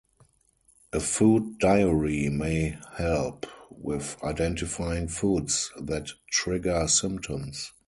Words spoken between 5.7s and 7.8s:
that trigger symptoms.